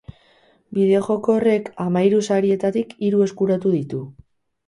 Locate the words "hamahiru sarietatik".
1.85-2.95